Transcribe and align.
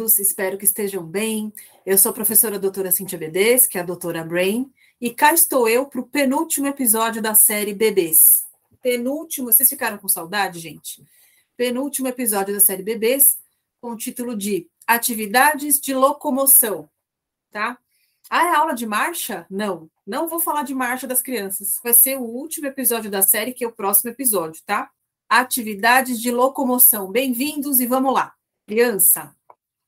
todos, 0.00 0.18
espero 0.18 0.56
que 0.56 0.64
estejam 0.64 1.04
bem. 1.04 1.52
Eu 1.84 1.98
sou 1.98 2.08
a 2.08 2.14
professora 2.14 2.58
doutora 2.58 2.90
Cintia 2.90 3.18
Bedes, 3.18 3.66
que 3.66 3.76
é 3.76 3.82
a 3.82 3.84
doutora 3.84 4.24
Brain, 4.24 4.72
e 4.98 5.10
cá 5.10 5.34
estou 5.34 5.68
eu 5.68 5.84
para 5.84 6.00
o 6.00 6.06
penúltimo 6.06 6.66
episódio 6.66 7.20
da 7.20 7.34
série 7.34 7.74
Bebês. 7.74 8.46
Penúltimo, 8.82 9.52
vocês 9.52 9.68
ficaram 9.68 9.98
com 9.98 10.08
saudade, 10.08 10.58
gente? 10.58 11.04
Penúltimo 11.54 12.08
episódio 12.08 12.54
da 12.54 12.60
série 12.60 12.82
Bebês, 12.82 13.36
com 13.78 13.90
o 13.90 13.96
título 13.96 14.34
de 14.34 14.66
Atividades 14.86 15.78
de 15.78 15.92
Locomoção, 15.92 16.88
tá? 17.50 17.78
Ah, 18.30 18.46
é 18.46 18.54
aula 18.54 18.72
de 18.72 18.86
marcha? 18.86 19.44
Não, 19.50 19.90
não 20.06 20.26
vou 20.28 20.40
falar 20.40 20.62
de 20.62 20.74
marcha 20.74 21.06
das 21.06 21.20
crianças. 21.20 21.78
Vai 21.84 21.92
ser 21.92 22.16
o 22.16 22.22
último 22.22 22.66
episódio 22.66 23.10
da 23.10 23.20
série, 23.20 23.52
que 23.52 23.64
é 23.64 23.68
o 23.68 23.72
próximo 23.72 24.10
episódio, 24.10 24.62
tá? 24.64 24.90
Atividades 25.28 26.18
de 26.18 26.30
locomoção. 26.30 27.12
Bem-vindos 27.12 27.80
e 27.80 27.86
vamos 27.86 28.14
lá 28.14 28.34
criança, 28.70 29.34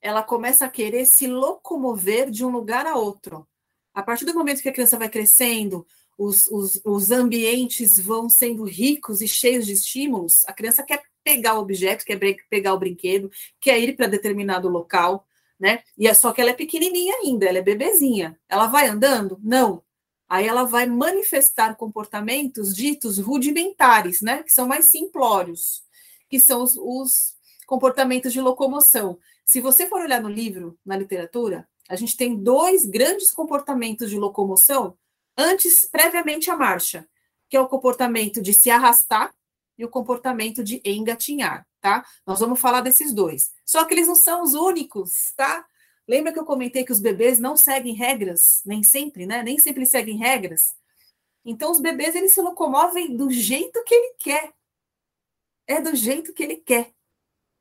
ela 0.03 0.21
começa 0.21 0.65
a 0.65 0.69
querer 0.69 1.05
se 1.05 1.27
locomover 1.27 2.29
de 2.29 2.45
um 2.45 2.49
lugar 2.49 2.85
a 2.85 2.97
outro. 2.97 3.47
A 3.93 4.03
partir 4.03 4.25
do 4.25 4.33
momento 4.33 4.61
que 4.61 4.67
a 4.67 4.73
criança 4.73 4.99
vai 4.99 5.07
crescendo, 5.07 5.87
os, 6.17 6.45
os, 6.47 6.81
os 6.83 7.09
ambientes 7.09 7.97
vão 7.97 8.27
sendo 8.27 8.65
ricos 8.65 9.21
e 9.21 9.27
cheios 9.29 9.65
de 9.65 9.71
estímulos, 9.71 10.43
a 10.45 10.51
criança 10.51 10.83
quer 10.83 11.01
pegar 11.23 11.55
o 11.55 11.61
objeto, 11.61 12.03
quer 12.03 12.19
pegar 12.49 12.73
o 12.73 12.79
brinquedo, 12.79 13.31
quer 13.61 13.79
ir 13.79 13.95
para 13.95 14.07
determinado 14.07 14.67
local, 14.67 15.25
né? 15.57 15.81
E 15.97 16.05
é 16.05 16.13
só 16.13 16.33
que 16.33 16.41
ela 16.41 16.49
é 16.49 16.53
pequenininha 16.53 17.15
ainda, 17.23 17.45
ela 17.45 17.59
é 17.59 17.61
bebezinha. 17.61 18.37
Ela 18.49 18.67
vai 18.67 18.87
andando? 18.87 19.39
Não. 19.41 19.81
Aí 20.27 20.45
ela 20.45 20.65
vai 20.65 20.85
manifestar 20.85 21.75
comportamentos 21.75 22.75
ditos 22.75 23.19
rudimentares, 23.19 24.21
né? 24.21 24.43
Que 24.43 24.51
são 24.51 24.67
mais 24.67 24.85
simplórios, 24.85 25.81
que 26.29 26.41
são 26.41 26.61
os, 26.61 26.75
os 26.75 27.33
comportamentos 27.65 28.33
de 28.33 28.41
locomoção. 28.41 29.17
Se 29.45 29.59
você 29.59 29.87
for 29.87 30.01
olhar 30.01 30.21
no 30.21 30.29
livro, 30.29 30.77
na 30.85 30.95
literatura, 30.95 31.67
a 31.89 31.95
gente 31.95 32.15
tem 32.15 32.35
dois 32.35 32.85
grandes 32.85 33.31
comportamentos 33.31 34.09
de 34.09 34.17
locomoção 34.17 34.97
antes, 35.37 35.85
previamente 35.85 36.49
à 36.49 36.55
marcha, 36.55 37.07
que 37.49 37.57
é 37.57 37.61
o 37.61 37.67
comportamento 37.67 38.41
de 38.41 38.53
se 38.53 38.69
arrastar 38.69 39.33
e 39.77 39.83
o 39.83 39.89
comportamento 39.89 40.63
de 40.63 40.81
engatinhar, 40.85 41.67
tá? 41.81 42.05
Nós 42.25 42.39
vamos 42.39 42.59
falar 42.59 42.81
desses 42.81 43.11
dois. 43.11 43.51
Só 43.65 43.83
que 43.85 43.93
eles 43.93 44.07
não 44.07 44.15
são 44.15 44.43
os 44.43 44.53
únicos, 44.53 45.33
tá? 45.35 45.65
Lembra 46.07 46.31
que 46.31 46.39
eu 46.39 46.45
comentei 46.45 46.85
que 46.85 46.91
os 46.91 46.99
bebês 46.99 47.39
não 47.39 47.57
seguem 47.57 47.93
regras, 47.93 48.61
nem 48.65 48.83
sempre, 48.83 49.25
né? 49.25 49.43
Nem 49.43 49.59
sempre 49.59 49.85
seguem 49.85 50.17
regras. 50.17 50.73
Então 51.43 51.71
os 51.71 51.81
bebês 51.81 52.15
eles 52.15 52.33
se 52.33 52.41
locomovem 52.41 53.15
do 53.15 53.29
jeito 53.29 53.83
que 53.83 53.93
ele 53.93 54.15
quer. 54.19 54.53
É 55.67 55.81
do 55.81 55.95
jeito 55.95 56.33
que 56.33 56.43
ele 56.43 56.57
quer 56.57 56.93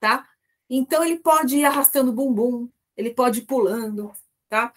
tá? 0.03 0.29
Então 0.69 1.05
ele 1.05 1.19
pode 1.19 1.57
ir 1.57 1.65
arrastando 1.65 2.11
o 2.11 2.15
bumbum, 2.15 2.69
ele 2.97 3.11
pode 3.11 3.41
ir 3.41 3.47
pulando, 3.47 4.13
tá? 4.49 4.73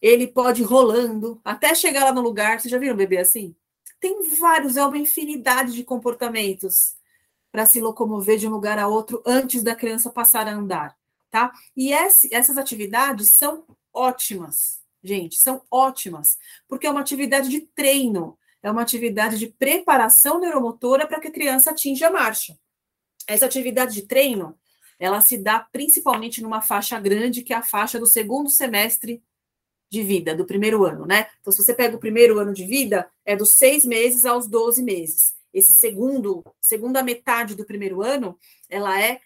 Ele 0.00 0.26
pode 0.26 0.62
ir 0.62 0.64
rolando 0.64 1.40
até 1.44 1.74
chegar 1.74 2.04
lá 2.04 2.12
no 2.12 2.20
lugar. 2.20 2.60
Você 2.60 2.68
já 2.68 2.78
viram 2.78 2.94
um 2.94 2.98
bebê 2.98 3.18
assim? 3.18 3.54
Tem 4.00 4.20
vários, 4.36 4.76
é 4.76 4.84
uma 4.84 4.98
infinidade 4.98 5.72
de 5.72 5.84
comportamentos 5.84 6.96
para 7.52 7.66
se 7.66 7.80
locomover 7.80 8.38
de 8.38 8.48
um 8.48 8.50
lugar 8.50 8.78
a 8.78 8.88
outro 8.88 9.22
antes 9.26 9.62
da 9.62 9.76
criança 9.76 10.10
passar 10.10 10.48
a 10.48 10.54
andar, 10.54 10.96
tá? 11.30 11.52
E 11.76 11.92
esse, 11.92 12.34
essas 12.34 12.56
atividades 12.56 13.36
são 13.36 13.64
ótimas, 13.92 14.80
gente, 15.04 15.36
são 15.36 15.62
ótimas, 15.70 16.38
porque 16.66 16.86
é 16.86 16.90
uma 16.90 17.00
atividade 17.02 17.50
de 17.50 17.60
treino, 17.60 18.38
é 18.62 18.70
uma 18.70 18.82
atividade 18.82 19.38
de 19.38 19.48
preparação 19.48 20.40
neuromotora 20.40 21.06
para 21.06 21.20
que 21.20 21.28
a 21.28 21.32
criança 21.32 21.70
atinja 21.70 22.08
a 22.08 22.10
marcha. 22.10 22.58
Essa 23.26 23.46
atividade 23.46 23.94
de 23.94 24.02
treino, 24.02 24.58
ela 25.02 25.20
se 25.20 25.36
dá 25.36 25.58
principalmente 25.58 26.40
numa 26.40 26.62
faixa 26.62 26.96
grande, 27.00 27.42
que 27.42 27.52
é 27.52 27.56
a 27.56 27.62
faixa 27.62 27.98
do 27.98 28.06
segundo 28.06 28.48
semestre 28.48 29.20
de 29.90 30.00
vida, 30.00 30.32
do 30.32 30.46
primeiro 30.46 30.84
ano, 30.84 31.04
né? 31.04 31.26
Então, 31.40 31.52
se 31.52 31.60
você 31.60 31.74
pega 31.74 31.96
o 31.96 31.98
primeiro 31.98 32.38
ano 32.38 32.54
de 32.54 32.64
vida, 32.64 33.10
é 33.24 33.34
dos 33.34 33.56
seis 33.56 33.84
meses 33.84 34.24
aos 34.24 34.46
12 34.46 34.80
meses. 34.80 35.34
Esse 35.52 35.72
segundo, 35.72 36.44
segunda 36.60 37.02
metade 37.02 37.56
do 37.56 37.64
primeiro 37.64 38.00
ano, 38.00 38.38
ela 38.70 38.96
é 39.02 39.18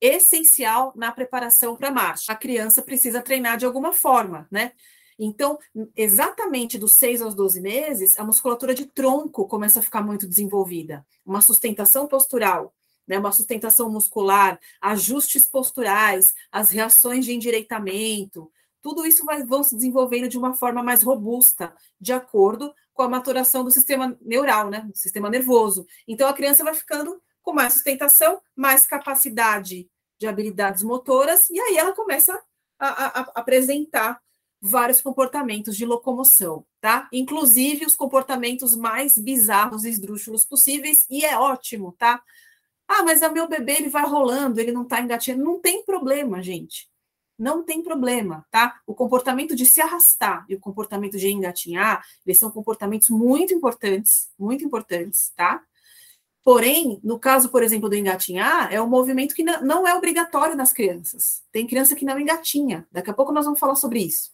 essencial 0.00 0.92
na 0.94 1.10
preparação 1.10 1.74
para 1.74 1.88
a 1.88 1.92
marcha. 1.92 2.32
A 2.32 2.36
criança 2.36 2.80
precisa 2.80 3.20
treinar 3.20 3.56
de 3.56 3.66
alguma 3.66 3.92
forma, 3.92 4.46
né? 4.52 4.70
Então, 5.18 5.58
exatamente 5.96 6.78
dos 6.78 6.94
6 6.94 7.20
aos 7.22 7.34
12 7.34 7.60
meses, 7.60 8.16
a 8.20 8.24
musculatura 8.24 8.72
de 8.72 8.86
tronco 8.86 9.48
começa 9.48 9.80
a 9.80 9.82
ficar 9.82 10.00
muito 10.00 10.28
desenvolvida. 10.28 11.04
Uma 11.26 11.40
sustentação 11.40 12.06
postural, 12.06 12.72
né, 13.06 13.18
uma 13.18 13.32
sustentação 13.32 13.90
muscular, 13.90 14.58
ajustes 14.80 15.46
posturais, 15.46 16.34
as 16.50 16.70
reações 16.70 17.24
de 17.24 17.32
endireitamento, 17.32 18.50
tudo 18.84 19.06
isso 19.06 19.24
vai, 19.24 19.42
vão 19.42 19.64
se 19.64 19.74
desenvolvendo 19.74 20.28
de 20.28 20.36
uma 20.36 20.52
forma 20.52 20.82
mais 20.82 21.02
robusta, 21.02 21.74
de 21.98 22.12
acordo 22.12 22.74
com 22.92 23.02
a 23.02 23.08
maturação 23.08 23.64
do 23.64 23.70
sistema 23.70 24.16
neural, 24.20 24.68
né, 24.68 24.80
do 24.80 24.96
sistema 24.96 25.30
nervoso. 25.30 25.86
Então, 26.06 26.28
a 26.28 26.34
criança 26.34 26.62
vai 26.62 26.74
ficando 26.74 27.18
com 27.42 27.54
mais 27.54 27.72
sustentação, 27.72 28.40
mais 28.54 28.86
capacidade 28.86 29.88
de 30.18 30.26
habilidades 30.26 30.82
motoras, 30.82 31.48
e 31.48 31.58
aí 31.58 31.76
ela 31.78 31.92
começa 31.92 32.38
a, 32.78 32.88
a, 32.88 33.20
a 33.20 33.20
apresentar 33.34 34.20
vários 34.60 35.00
comportamentos 35.00 35.76
de 35.76 35.84
locomoção, 35.84 36.66
tá? 36.80 37.08
Inclusive 37.12 37.84
os 37.84 37.94
comportamentos 37.94 38.76
mais 38.76 39.18
bizarros 39.18 39.84
e 39.84 39.90
esdrúxulos 39.90 40.44
possíveis, 40.44 41.06
e 41.10 41.24
é 41.24 41.38
ótimo, 41.38 41.94
tá? 41.98 42.22
Ah, 42.88 43.02
mas 43.02 43.22
o 43.22 43.32
meu 43.32 43.48
bebê 43.48 43.72
ele 43.72 43.88
vai 43.88 44.04
rolando, 44.04 44.60
ele 44.60 44.72
não 44.72 44.82
está 44.82 45.00
engatinhando. 45.00 45.44
Não 45.44 45.60
tem 45.60 45.84
problema, 45.84 46.42
gente. 46.42 46.88
Não 47.38 47.64
tem 47.64 47.82
problema, 47.82 48.46
tá? 48.50 48.80
O 48.86 48.94
comportamento 48.94 49.56
de 49.56 49.66
se 49.66 49.80
arrastar 49.80 50.46
e 50.48 50.54
o 50.54 50.60
comportamento 50.60 51.18
de 51.18 51.28
engatinhar, 51.28 52.04
eles 52.24 52.38
são 52.38 52.50
comportamentos 52.50 53.08
muito 53.08 53.52
importantes, 53.52 54.30
muito 54.38 54.64
importantes, 54.64 55.32
tá? 55.34 55.62
Porém, 56.44 57.00
no 57.02 57.18
caso, 57.18 57.48
por 57.48 57.62
exemplo, 57.62 57.88
do 57.88 57.96
engatinhar, 57.96 58.72
é 58.72 58.80
um 58.80 58.86
movimento 58.86 59.34
que 59.34 59.42
não 59.42 59.88
é 59.88 59.94
obrigatório 59.94 60.54
nas 60.54 60.74
crianças. 60.74 61.42
Tem 61.50 61.66
criança 61.66 61.96
que 61.96 62.04
não 62.04 62.20
engatinha. 62.20 62.86
Daqui 62.92 63.10
a 63.10 63.14
pouco 63.14 63.32
nós 63.32 63.46
vamos 63.46 63.58
falar 63.58 63.74
sobre 63.76 64.00
isso. 64.00 64.30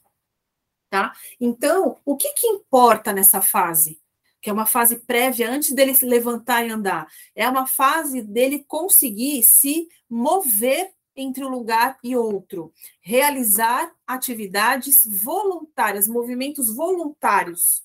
Tá? 0.91 1.13
Então, 1.41 1.97
o 2.05 2.17
que, 2.17 2.33
que 2.33 2.49
importa 2.49 3.13
nessa 3.13 3.41
fase? 3.41 4.00
Que 4.41 4.49
é 4.49 4.53
uma 4.53 4.67
fase 4.67 4.97
prévia 5.01 5.51
antes 5.51 5.73
dele 5.73 5.95
se 5.95 6.07
levantar 6.07 6.67
e 6.67 6.71
andar. 6.71 7.07
É 7.35 7.49
uma 7.49 7.67
fase 7.67 8.23
dele 8.23 8.65
conseguir 8.67 9.43
se 9.43 9.87
mover 10.09 10.93
entre 11.15 11.45
um 11.45 11.49
lugar 11.49 11.99
e 12.03 12.17
outro, 12.17 12.73
realizar 13.01 13.93
atividades 14.07 15.03
voluntárias, 15.05 16.09
movimentos 16.09 16.75
voluntários 16.75 17.83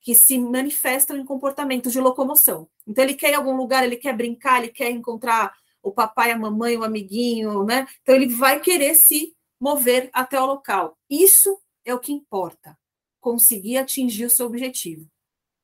que 0.00 0.14
se 0.14 0.38
manifestam 0.38 1.16
em 1.16 1.24
comportamentos 1.24 1.92
de 1.92 2.00
locomoção. 2.00 2.68
Então 2.86 3.04
ele 3.04 3.14
quer 3.14 3.30
ir 3.30 3.34
a 3.34 3.38
algum 3.38 3.54
lugar, 3.54 3.84
ele 3.84 3.96
quer 3.96 4.16
brincar, 4.16 4.58
ele 4.58 4.72
quer 4.72 4.90
encontrar 4.90 5.54
o 5.82 5.92
papai, 5.92 6.32
a 6.32 6.38
mamãe, 6.38 6.76
o 6.76 6.82
amiguinho, 6.82 7.64
né? 7.64 7.86
Então 8.02 8.14
ele 8.14 8.26
vai 8.28 8.60
querer 8.60 8.94
se 8.94 9.34
mover 9.60 10.08
até 10.12 10.40
o 10.40 10.46
local. 10.46 10.96
Isso 11.08 11.60
é 11.84 11.94
o 11.94 12.00
que 12.00 12.12
importa. 12.12 12.76
Conseguir 13.20 13.76
atingir 13.76 14.24
o 14.24 14.30
seu 14.30 14.46
objetivo 14.46 15.06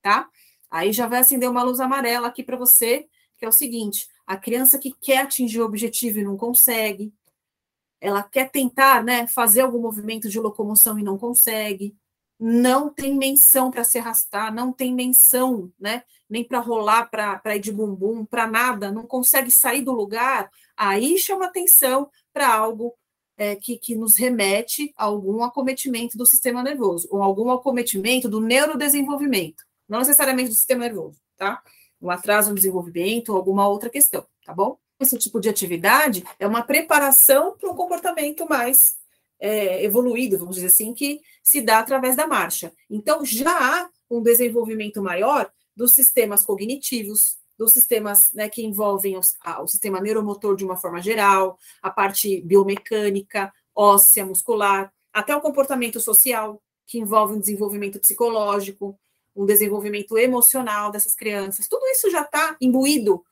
tá? 0.06 0.28
Aí 0.70 0.92
já 0.92 1.08
vai 1.08 1.18
acender 1.18 1.50
uma 1.50 1.64
luz 1.64 1.80
amarela 1.80 2.28
aqui 2.28 2.44
para 2.44 2.56
você, 2.56 3.08
que 3.36 3.44
é 3.44 3.48
o 3.48 3.52
seguinte: 3.52 4.06
a 4.24 4.36
criança 4.36 4.78
que 4.78 4.92
quer 4.92 5.18
atingir 5.18 5.60
o 5.60 5.64
objetivo 5.64 6.20
e 6.20 6.22
não 6.22 6.36
consegue, 6.36 7.12
ela 8.00 8.22
quer 8.22 8.48
tentar, 8.48 9.02
né, 9.02 9.26
fazer 9.26 9.62
algum 9.62 9.80
movimento 9.80 10.28
de 10.28 10.38
locomoção 10.38 10.96
e 10.96 11.02
não 11.02 11.18
consegue, 11.18 11.96
não 12.38 12.88
tem 12.88 13.16
menção 13.16 13.68
para 13.68 13.82
se 13.82 13.98
arrastar, 13.98 14.54
não 14.54 14.72
tem 14.72 14.94
menção, 14.94 15.72
né, 15.76 16.04
nem 16.30 16.44
para 16.44 16.60
rolar, 16.60 17.10
para 17.10 17.56
ir 17.56 17.60
de 17.60 17.72
bumbum, 17.72 18.24
para 18.24 18.46
nada, 18.46 18.92
não 18.92 19.08
consegue 19.08 19.50
sair 19.50 19.82
do 19.82 19.90
lugar, 19.90 20.48
aí 20.76 21.18
chama 21.18 21.46
atenção 21.46 22.08
para 22.32 22.54
algo 22.54 22.94
é, 23.36 23.56
que, 23.56 23.76
que 23.76 23.96
nos 23.96 24.16
remete 24.16 24.92
a 24.96 25.04
algum 25.06 25.42
acometimento 25.42 26.16
do 26.16 26.26
sistema 26.26 26.62
nervoso, 26.62 27.08
ou 27.10 27.22
algum 27.22 27.50
acometimento 27.50 28.28
do 28.28 28.40
neurodesenvolvimento 28.40 29.65
não 29.88 29.98
necessariamente 30.00 30.50
do 30.50 30.54
sistema 30.54 30.84
nervoso, 30.84 31.20
tá? 31.36 31.62
Um 32.00 32.10
atraso 32.10 32.50
no 32.50 32.56
desenvolvimento 32.56 33.30
ou 33.30 33.36
alguma 33.36 33.68
outra 33.68 33.88
questão, 33.88 34.26
tá 34.44 34.52
bom? 34.52 34.78
Esse 34.98 35.18
tipo 35.18 35.40
de 35.40 35.48
atividade 35.48 36.24
é 36.38 36.46
uma 36.46 36.62
preparação 36.62 37.56
para 37.56 37.70
um 37.70 37.74
comportamento 37.74 38.48
mais 38.48 38.96
é, 39.38 39.84
evoluído, 39.84 40.38
vamos 40.38 40.56
dizer 40.56 40.68
assim, 40.68 40.94
que 40.94 41.20
se 41.42 41.60
dá 41.60 41.78
através 41.78 42.16
da 42.16 42.26
marcha. 42.26 42.72
Então, 42.88 43.24
já 43.24 43.50
há 43.50 43.90
um 44.10 44.22
desenvolvimento 44.22 45.02
maior 45.02 45.50
dos 45.76 45.92
sistemas 45.92 46.42
cognitivos, 46.42 47.36
dos 47.58 47.72
sistemas 47.72 48.30
né, 48.32 48.48
que 48.48 48.64
envolvem 48.64 49.16
os, 49.16 49.34
a, 49.40 49.62
o 49.62 49.66
sistema 49.66 50.00
neuromotor 50.00 50.56
de 50.56 50.64
uma 50.64 50.76
forma 50.76 51.00
geral, 51.00 51.58
a 51.82 51.90
parte 51.90 52.40
biomecânica, 52.42 53.52
óssea, 53.74 54.24
muscular, 54.24 54.92
até 55.12 55.34
o 55.36 55.40
comportamento 55.40 56.00
social, 56.00 56.62
que 56.86 56.98
envolve 56.98 57.34
um 57.34 57.40
desenvolvimento 57.40 57.98
psicológico, 57.98 58.98
um 59.36 59.46
desenvolvimento 59.46 60.16
emocional 60.16 60.90
dessas 60.90 61.14
crianças. 61.14 61.68
Tudo 61.68 61.86
isso 61.86 62.10
já 62.10 62.22
está 62.22 62.56
imbuído 62.60 63.24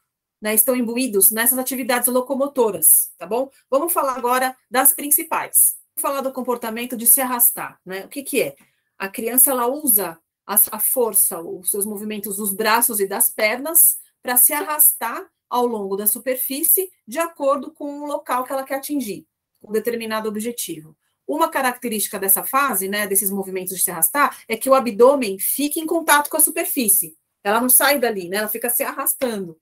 né, 0.45 0.55
estão 0.55 0.77
imbuídos 0.77 1.31
nessas 1.31 1.59
atividades 1.59 2.07
locomotoras, 2.09 3.11
tá 3.17 3.27
bom? 3.27 3.51
Vamos 3.71 3.95
falar 3.95 4.15
agora 4.15 4.55
das 4.71 4.93
principais. 4.93 5.75
Vou 5.97 6.03
falar 6.03 6.21
do 6.21 6.31
comportamento 6.35 6.99
de 6.99 7.07
se 7.07 7.23
arrastar, 7.23 7.81
né? 7.83 8.05
O 8.05 8.09
que, 8.09 8.23
que 8.23 8.43
é? 8.43 8.55
A 8.99 9.09
criança 9.09 9.51
ela 9.51 9.67
usa 9.67 10.19
a, 10.47 10.55
a 10.73 10.79
força, 10.79 11.41
os 11.41 11.71
seus 11.71 11.87
movimentos 11.87 12.37
dos 12.37 12.53
braços 12.53 13.01
e 13.01 13.09
das 13.09 13.31
pernas 13.31 13.97
para 14.23 14.37
se 14.37 14.53
arrastar 14.53 15.27
ao 15.49 15.67
longo 15.67 15.97
da 15.97 16.07
superfície 16.07 16.91
de 17.09 17.19
acordo 17.19 17.71
com 17.71 18.01
o 18.01 18.07
local 18.07 18.45
que 18.45 18.53
ela 18.53 18.65
quer 18.65 18.75
atingir, 18.75 19.27
um 19.63 19.73
determinado 19.73 20.29
objetivo. 20.29 20.95
Uma 21.27 21.49
característica 21.49 22.19
dessa 22.19 22.43
fase, 22.43 22.89
né, 22.89 23.07
desses 23.07 23.31
movimentos 23.31 23.77
de 23.77 23.83
se 23.83 23.91
arrastar, 23.91 24.39
é 24.49 24.57
que 24.57 24.69
o 24.69 24.75
abdômen 24.75 25.39
fica 25.39 25.81
em 25.81 25.87
contato 25.87 26.29
com 26.29 26.37
a 26.37 26.41
superfície. 26.41 27.17
Ela 27.43 27.61
não 27.61 27.69
sai 27.69 27.99
dali, 27.99 28.29
né? 28.29 28.39
Ela 28.39 28.49
fica 28.49 28.71
se 28.71 28.83
arrastando. 28.83 29.59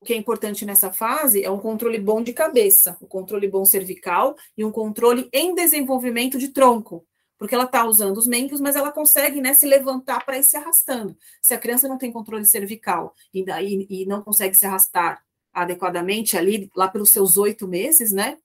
O 0.00 0.04
que 0.04 0.12
é 0.12 0.16
importante 0.16 0.64
nessa 0.64 0.92
fase 0.92 1.42
é 1.42 1.50
um 1.50 1.58
controle 1.58 1.98
bom 1.98 2.22
de 2.22 2.32
cabeça, 2.32 2.96
um 3.00 3.06
controle 3.06 3.48
bom 3.48 3.64
cervical 3.64 4.36
e 4.56 4.64
um 4.64 4.70
controle 4.70 5.28
em 5.32 5.54
desenvolvimento 5.54 6.38
de 6.38 6.48
tronco, 6.48 7.06
porque 7.38 7.54
ela 7.54 7.64
está 7.64 7.84
usando 7.84 8.16
os 8.18 8.26
membros, 8.26 8.60
mas 8.60 8.76
ela 8.76 8.92
consegue 8.92 9.40
né, 9.40 9.54
se 9.54 9.66
levantar 9.66 10.24
para 10.24 10.38
ir 10.38 10.44
se 10.44 10.56
arrastando. 10.56 11.16
Se 11.42 11.54
a 11.54 11.58
criança 11.58 11.88
não 11.88 11.98
tem 11.98 12.12
controle 12.12 12.44
cervical 12.44 13.14
e, 13.32 13.44
daí, 13.44 13.86
e 13.88 14.06
não 14.06 14.22
consegue 14.22 14.54
se 14.54 14.66
arrastar 14.66 15.22
adequadamente 15.52 16.36
ali, 16.36 16.70
lá 16.76 16.86
pelos 16.86 17.10
seus 17.10 17.36
oito 17.38 17.66
meses, 17.66 18.12
né? 18.12 18.36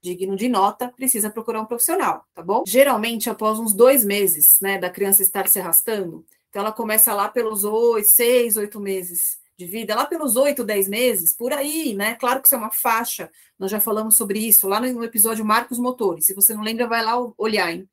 Digno 0.00 0.36
de 0.36 0.48
nota, 0.48 0.92
precisa 0.96 1.28
procurar 1.28 1.60
um 1.60 1.66
profissional, 1.66 2.24
tá 2.32 2.42
bom? 2.42 2.62
Geralmente, 2.66 3.28
após 3.28 3.58
uns 3.58 3.74
dois 3.74 4.04
meses, 4.04 4.58
né, 4.60 4.78
da 4.78 4.88
criança 4.88 5.22
estar 5.22 5.48
se 5.48 5.58
arrastando, 5.58 6.24
então 6.48 6.62
ela 6.62 6.72
começa 6.72 7.12
lá 7.12 7.28
pelos 7.28 7.64
oito, 7.64 8.08
seis, 8.08 8.56
oito 8.56 8.78
meses 8.80 9.38
de 9.56 9.66
vida, 9.66 9.96
lá 9.96 10.06
pelos 10.06 10.36
oito, 10.36 10.62
dez 10.62 10.88
meses, 10.88 11.34
por 11.34 11.52
aí, 11.52 11.94
né? 11.94 12.14
Claro 12.14 12.40
que 12.40 12.46
isso 12.46 12.54
é 12.54 12.58
uma 12.58 12.70
faixa, 12.70 13.28
nós 13.58 13.70
já 13.72 13.80
falamos 13.80 14.16
sobre 14.16 14.38
isso 14.38 14.68
lá 14.68 14.80
no 14.80 15.02
episódio 15.02 15.44
Marcos 15.44 15.80
Motores. 15.80 16.26
Se 16.26 16.34
você 16.34 16.54
não 16.54 16.62
lembra, 16.62 16.86
vai 16.86 17.04
lá 17.04 17.14
olhar, 17.36 17.72
hein? 17.72 17.88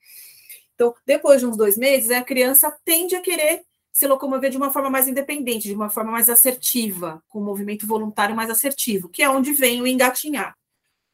Então, 0.76 0.94
depois 1.06 1.40
de 1.40 1.48
uns 1.48 1.58
dois 1.58 1.76
meses, 1.76 2.12
a 2.12 2.24
criança 2.24 2.72
tende 2.86 3.16
a 3.16 3.22
querer 3.22 3.64
se 3.92 4.06
locomover 4.08 4.52
de 4.52 4.58
uma 4.58 4.72
forma 4.72 4.90
mais 4.90 5.08
independente, 5.08 5.70
de 5.70 5.74
uma 5.74 5.90
forma 5.90 6.12
mais 6.12 6.30
assertiva, 6.30 7.24
com 7.30 7.40
um 7.40 7.46
movimento 7.46 7.88
voluntário 7.88 8.36
mais 8.36 8.50
assertivo, 8.50 9.10
que 9.10 9.24
é 9.24 9.30
onde 9.30 9.54
vem 9.54 9.82
o 9.82 9.88
engatinhar. 9.88 10.54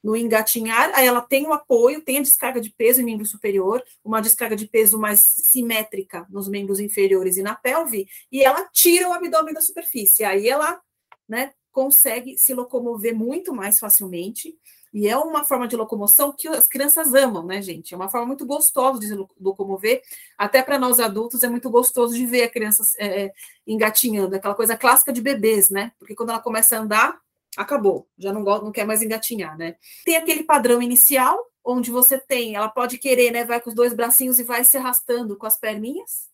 No 0.03 0.15
engatinhar, 0.15 0.92
aí 0.95 1.06
ela 1.06 1.21
tem 1.21 1.45
o 1.45 1.53
apoio, 1.53 2.01
tem 2.01 2.18
a 2.18 2.21
descarga 2.21 2.59
de 2.59 2.71
peso 2.71 3.01
em 3.01 3.06
membro 3.06 3.25
superior, 3.25 3.83
uma 4.03 4.21
descarga 4.21 4.56
de 4.56 4.68
peso 4.68 4.98
mais 4.98 5.19
simétrica 5.19 6.25
nos 6.30 6.48
membros 6.48 6.80
inferiores 6.80 7.38
e 7.38 7.44
na 7.44 7.53
pelve, 7.53 8.07
e 8.31 8.44
ela 8.44 8.68
tira 8.74 9.07
o 9.07 9.13
abdômen 9.13 9.53
da 9.53 9.62
superfície. 9.62 10.24
Aí 10.24 10.50
ela 10.50 10.81
né, 11.30 11.53
consegue 11.71 12.38
se 12.38 12.53
locomover 12.53 13.15
muito 13.15 13.53
mais 13.53 13.80
facilmente 13.80 14.57
e 14.94 15.07
é 15.07 15.18
uma 15.18 15.45
forma 15.45 15.68
de 15.68 15.75
locomoção 15.75 16.33
que 16.38 16.48
as 16.50 16.68
crianças 16.68 17.13
amam, 17.13 17.45
né, 17.45 17.62
gente? 17.62 17.94
É 17.94 17.98
uma 17.98 18.09
forma 18.09 18.27
muito 18.27 18.45
gostosa 18.45 19.00
de 19.00 19.07
se 19.07 19.15
locomover. 19.39 20.01
Até 20.38 20.62
para 20.62 20.77
nós 20.77 21.00
adultos 21.00 21.44
é 21.44 21.50
muito 21.50 21.69
gostoso 21.69 22.13
de 22.13 22.25
ver 22.25 22.44
a 22.44 22.50
criança 22.50 22.83
é, 23.00 23.31
engatinhando, 23.65 24.36
aquela 24.36 24.53
coisa 24.53 24.75
clássica 24.75 25.13
de 25.13 25.21
bebês, 25.21 25.69
né? 25.69 25.94
Porque 25.98 26.13
quando 26.13 26.31
ela 26.31 26.42
começa 26.42 26.75
a 26.75 26.81
andar, 26.81 27.18
acabou, 27.57 28.07
já 28.18 28.31
não, 28.31 28.42
não 28.42 28.71
quer 28.71 28.86
mais 28.86 29.01
engatinhar, 29.01 29.57
né? 29.57 29.75
Tem 30.06 30.15
aquele 30.15 30.44
padrão 30.44 30.81
inicial, 30.81 31.38
onde 31.63 31.92
você 31.92 32.18
tem, 32.18 32.56
ela 32.56 32.69
pode 32.69 32.98
querer, 32.98 33.31
né? 33.31 33.45
Vai 33.45 33.62
com 33.62 33.69
os 33.69 33.75
dois 33.75 33.94
bracinhos 33.94 34.39
e 34.39 34.44
vai 34.44 34.63
se 34.63 34.77
arrastando 34.77 35.38
com 35.38 35.45
as 35.45 35.59
perninhas, 35.59 36.30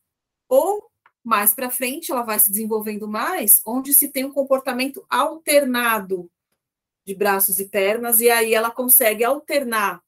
ou 0.47 0.89
mais 1.23 1.53
para 1.53 1.69
frente 1.69 2.11
ela 2.11 2.23
vai 2.23 2.39
se 2.39 2.49
desenvolvendo 2.49 3.07
mais, 3.07 3.61
onde 3.65 3.93
se 3.93 4.07
tem 4.07 4.23
um 4.23 4.31
comportamento 4.31 5.05
alternado 5.09 6.31
de 7.05 7.13
braços 7.13 7.59
e 7.59 7.65
pernas, 7.65 8.19
e 8.19 8.29
aí 8.29 8.53
ela 8.53 8.71
consegue 8.71 9.23
alternar 9.23 10.01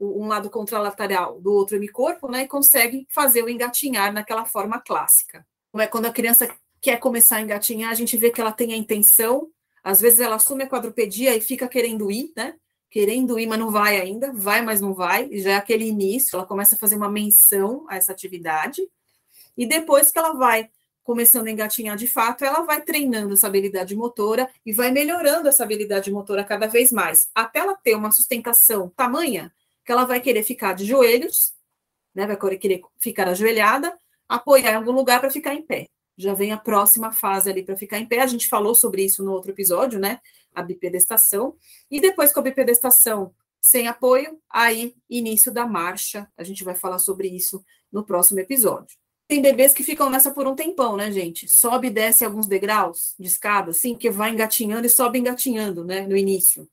um 0.00 0.26
lado 0.26 0.50
contralateral 0.50 1.40
do 1.40 1.52
outro 1.52 1.76
hemicorpo, 1.76 2.28
né, 2.28 2.42
e 2.42 2.48
consegue 2.48 3.06
fazer 3.08 3.42
o 3.42 3.48
engatinhar 3.48 4.12
naquela 4.12 4.44
forma 4.44 4.80
clássica. 4.80 5.46
É 5.76 5.86
quando 5.86 6.06
a 6.06 6.12
criança 6.12 6.48
quer 6.80 6.98
começar 6.98 7.36
a 7.36 7.40
engatinhar, 7.40 7.90
a 7.90 7.94
gente 7.94 8.16
vê 8.16 8.30
que 8.30 8.40
ela 8.40 8.52
tem 8.52 8.72
a 8.72 8.76
intenção, 8.76 9.48
às 9.84 10.00
vezes 10.00 10.18
ela 10.18 10.36
assume 10.36 10.64
a 10.64 10.68
quadrupedia 10.68 11.36
e 11.36 11.40
fica 11.40 11.68
querendo 11.68 12.10
ir, 12.10 12.32
né? 12.34 12.56
Querendo 12.90 13.38
ir, 13.38 13.46
mas 13.46 13.58
não 13.58 13.70
vai 13.70 14.00
ainda, 14.00 14.32
vai, 14.32 14.62
mas 14.62 14.80
não 14.80 14.94
vai, 14.94 15.28
e 15.30 15.40
já 15.40 15.50
é 15.52 15.56
aquele 15.56 15.84
início, 15.84 16.36
ela 16.36 16.46
começa 16.46 16.74
a 16.74 16.78
fazer 16.78 16.96
uma 16.96 17.10
menção 17.10 17.84
a 17.88 17.96
essa 17.96 18.12
atividade, 18.12 18.82
e 19.56 19.66
depois 19.66 20.10
que 20.10 20.18
ela 20.18 20.32
vai 20.32 20.70
começando 21.02 21.48
a 21.48 21.50
engatinhar 21.50 21.96
de 21.96 22.08
fato, 22.08 22.44
ela 22.44 22.62
vai 22.62 22.80
treinando 22.80 23.34
essa 23.34 23.46
habilidade 23.46 23.94
motora 23.94 24.48
e 24.64 24.72
vai 24.72 24.90
melhorando 24.90 25.48
essa 25.48 25.62
habilidade 25.62 26.10
motora 26.10 26.42
cada 26.42 26.66
vez 26.66 26.90
mais, 26.90 27.28
até 27.34 27.58
ela 27.58 27.76
ter 27.76 27.94
uma 27.94 28.10
sustentação 28.10 28.88
tamanha 28.96 29.52
que 29.84 29.92
ela 29.92 30.06
vai 30.06 30.20
querer 30.20 30.42
ficar 30.42 30.72
de 30.72 30.86
joelhos, 30.86 31.52
né, 32.14 32.26
vai 32.26 32.38
querer 32.56 32.80
ficar 32.98 33.28
ajoelhada, 33.28 33.96
apoiar 34.26 34.72
em 34.72 34.76
algum 34.76 34.92
lugar 34.92 35.20
para 35.20 35.30
ficar 35.30 35.54
em 35.54 35.62
pé. 35.62 35.88
Já 36.16 36.34
vem 36.34 36.52
a 36.52 36.58
próxima 36.58 37.12
fase 37.12 37.50
ali 37.50 37.62
para 37.62 37.76
ficar 37.76 37.98
em 37.98 38.06
pé. 38.06 38.20
A 38.20 38.26
gente 38.26 38.48
falou 38.48 38.74
sobre 38.74 39.04
isso 39.04 39.24
no 39.24 39.32
outro 39.32 39.50
episódio, 39.50 39.98
né? 39.98 40.20
A 40.54 40.62
bipedestação. 40.62 41.56
E 41.90 42.00
depois 42.00 42.32
com 42.32 42.40
a 42.40 42.42
bipedestação 42.42 43.34
sem 43.60 43.88
apoio, 43.88 44.38
aí 44.50 44.94
início 45.08 45.52
da 45.52 45.66
marcha. 45.66 46.30
A 46.36 46.44
gente 46.44 46.62
vai 46.62 46.74
falar 46.74 46.98
sobre 46.98 47.28
isso 47.28 47.64
no 47.90 48.04
próximo 48.04 48.40
episódio. 48.40 48.96
Tem 49.26 49.40
bebês 49.40 49.72
que 49.72 49.82
ficam 49.82 50.10
nessa 50.10 50.30
por 50.30 50.46
um 50.46 50.54
tempão, 50.54 50.96
né, 50.96 51.10
gente? 51.10 51.48
Sobe 51.48 51.86
e 51.86 51.90
desce 51.90 52.24
alguns 52.24 52.46
degraus 52.46 53.14
de 53.18 53.26
escada, 53.26 53.70
assim, 53.70 53.96
que 53.96 54.10
vai 54.10 54.30
engatinhando 54.30 54.86
e 54.86 54.90
sobe 54.90 55.18
engatinhando, 55.18 55.82
né, 55.82 56.06
no 56.06 56.16
início. 56.16 56.68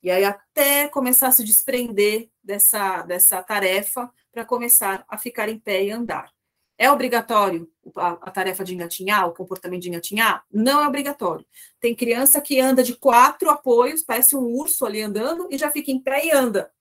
E 0.00 0.10
aí 0.10 0.24
até 0.24 0.86
começar 0.88 1.28
a 1.28 1.32
se 1.32 1.42
desprender 1.42 2.30
dessa, 2.42 3.02
dessa 3.02 3.42
tarefa 3.42 4.08
para 4.30 4.44
começar 4.44 5.04
a 5.08 5.18
ficar 5.18 5.48
em 5.48 5.58
pé 5.58 5.84
e 5.84 5.90
andar. 5.90 6.32
É 6.78 6.90
obrigatório 6.90 7.68
a, 7.96 8.10
a, 8.10 8.30
tarefa 8.30 8.64
de 8.64 8.72
engatinhar, 8.72 9.26
o 9.26 9.34
comportamento 9.34 9.82
de 9.82 9.88
engatinhar? 9.88 10.44
Não 10.50 10.80
é 10.80 10.86
obrigatório. 10.86 11.44
Tem 11.80 11.94
criança 11.94 12.40
que 12.40 12.60
anda 12.60 12.84
de 12.84 12.94
quatro 12.94 13.50
apoios, 13.50 14.02
parece 14.02 14.36
um 14.36 14.44
urso 14.44 14.86
ali 14.86 15.02
andando, 15.02 15.48
e 15.50 15.58
já 15.58 15.70
fica 15.70 15.90
em 15.90 16.00
pé 16.00 16.26
e 16.26 16.30
anda 16.30 16.72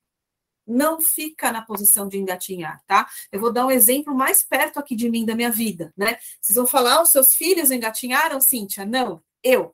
não 0.67 0.99
fica 0.99 1.51
na 1.51 1.61
posição 1.61 2.09
de 2.09 2.17
engatinhar, 2.17 2.83
tá? 2.85 3.07
Eu 3.31 3.39
vou 3.39 3.53
dar 3.53 3.65
um 3.65 3.71
exemplo 3.71 4.13
mais 4.13 4.43
perto 4.43 4.77
aqui 4.77 4.95
de 4.95 5.09
mim, 5.09 5.25
da 5.25 5.33
minha 5.33 5.49
vida, 5.49 5.93
né? 5.95 6.17
Vocês 6.41 6.57
vão 6.57 6.67
falar, 6.67 7.01
os 7.01 7.09
seus 7.09 7.33
filhos 7.33 7.71
engatinharam, 7.71 8.41
Cíntia? 8.41 8.85
Não, 8.85 9.23
eu. 9.41 9.73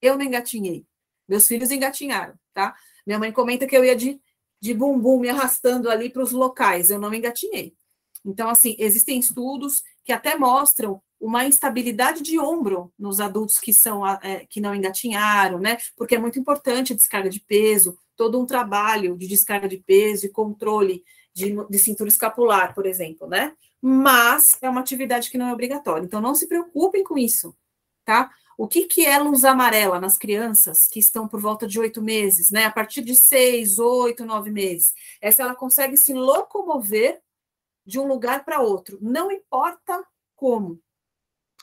Eu 0.00 0.16
não 0.16 0.24
engatinhei. 0.24 0.86
Meus 1.28 1.48
filhos 1.48 1.72
engatinharam, 1.72 2.34
tá? 2.54 2.74
Minha 3.04 3.18
mãe 3.18 3.32
comenta 3.32 3.66
que 3.66 3.76
eu 3.76 3.84
ia 3.84 3.96
de, 3.96 4.20
de 4.60 4.72
bumbum 4.72 5.18
me 5.18 5.28
arrastando 5.28 5.90
ali 5.90 6.08
para 6.08 6.22
os 6.22 6.30
locais, 6.30 6.88
eu 6.88 7.00
não 7.00 7.12
engatinhei. 7.12 7.74
Então, 8.24 8.48
assim, 8.48 8.76
existem 8.78 9.18
estudos 9.18 9.82
que 10.04 10.12
até 10.12 10.36
mostram 10.36 11.00
uma 11.20 11.44
instabilidade 11.44 12.22
de 12.22 12.38
ombro 12.38 12.92
nos 12.98 13.20
adultos 13.20 13.58
que 13.58 13.72
são 13.72 14.06
é, 14.06 14.44
que 14.48 14.60
não 14.60 14.74
engatinharam, 14.74 15.58
né? 15.58 15.78
Porque 15.96 16.16
é 16.16 16.18
muito 16.18 16.38
importante 16.38 16.92
a 16.92 16.96
descarga 16.96 17.30
de 17.30 17.40
peso, 17.40 17.96
todo 18.16 18.40
um 18.40 18.46
trabalho 18.46 19.16
de 19.16 19.28
descarga 19.28 19.68
de 19.68 19.78
peso 19.78 20.26
e 20.26 20.30
controle 20.30 21.04
de, 21.34 21.54
de 21.68 21.78
cintura 21.78 22.08
escapular, 22.08 22.74
por 22.74 22.86
exemplo, 22.86 23.28
né? 23.28 23.54
Mas 23.80 24.58
é 24.62 24.68
uma 24.68 24.80
atividade 24.80 25.30
que 25.30 25.38
não 25.38 25.48
é 25.48 25.52
obrigatória. 25.52 26.04
Então, 26.04 26.20
não 26.20 26.34
se 26.34 26.46
preocupem 26.46 27.04
com 27.04 27.16
isso, 27.16 27.56
tá? 28.04 28.30
O 28.58 28.68
que, 28.68 28.84
que 28.84 29.06
é 29.06 29.18
luz 29.18 29.44
amarela 29.44 30.00
nas 30.00 30.18
crianças 30.18 30.86
que 30.86 31.00
estão 31.00 31.26
por 31.26 31.40
volta 31.40 31.66
de 31.66 31.80
oito 31.80 32.02
meses, 32.02 32.50
né? 32.50 32.66
A 32.66 32.70
partir 32.70 33.02
de 33.02 33.16
seis, 33.16 33.78
oito, 33.78 34.24
nove 34.24 34.50
meses. 34.50 34.92
Essa 35.20 35.42
ela 35.42 35.54
consegue 35.54 35.96
se 35.96 36.12
locomover 36.12 37.20
de 37.84 37.98
um 37.98 38.06
lugar 38.06 38.44
para 38.44 38.60
outro, 38.60 38.98
não 39.00 39.30
importa 39.30 40.04
como. 40.36 40.80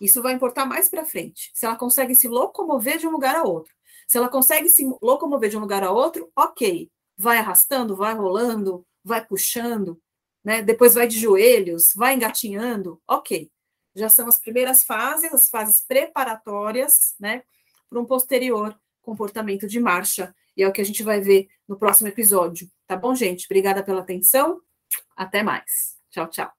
Isso 0.02 0.22
vai 0.22 0.34
importar 0.34 0.66
mais 0.66 0.90
para 0.90 1.06
frente. 1.06 1.52
Se 1.54 1.66
ela 1.66 1.76
consegue 1.76 2.16
se 2.16 2.28
locomover 2.28 2.98
de 2.98 3.08
um 3.08 3.12
lugar 3.12 3.36
a 3.36 3.44
outro. 3.44 3.74
Se 4.08 4.18
ela 4.18 4.30
consegue 4.30 4.70
se 4.70 4.84
locomover 5.02 5.50
de 5.50 5.58
um 5.58 5.60
lugar 5.60 5.84
a 5.84 5.92
outro, 5.92 6.32
ok. 6.36 6.90
Vai 7.18 7.38
arrastando, 7.38 7.96
vai 7.96 8.14
rolando, 8.14 8.86
vai 9.04 9.26
puxando, 9.26 10.02
né? 10.44 10.62
Depois 10.62 10.94
vai 10.94 11.08
de 11.08 11.20
joelhos, 11.20 11.94
vai 11.94 12.16
engatinhando, 12.16 13.02
ok. 13.08 13.52
Já 13.94 14.08
são 14.08 14.28
as 14.28 14.40
primeiras 14.40 14.84
fases, 14.84 15.34
as 15.34 15.50
fases 15.50 15.82
preparatórias, 15.82 17.14
né? 17.20 17.44
Para 17.90 18.00
um 18.00 18.06
posterior 18.06 18.80
comportamento 19.02 19.68
de 19.68 19.80
marcha. 19.80 20.34
E 20.56 20.64
é 20.64 20.68
o 20.68 20.72
que 20.72 20.82
a 20.82 20.86
gente 20.86 21.04
vai 21.04 21.20
ver 21.20 21.50
no 21.68 21.78
próximo 21.78 22.08
episódio. 22.08 22.70
Tá 22.88 22.96
bom, 22.96 23.14
gente? 23.14 23.46
Obrigada 23.46 23.84
pela 23.84 24.02
atenção. 24.02 24.62
Até 25.16 25.44
mais. 25.44 25.99
Tchau, 26.12 26.28
tchau. 26.32 26.50